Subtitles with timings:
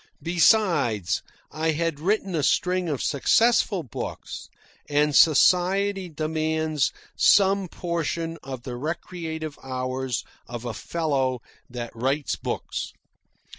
[0.23, 1.21] Besides,
[1.51, 4.49] I had written a string of successful books,
[4.89, 12.93] and society demands some portion of the recreative hours of a fellow that writes books.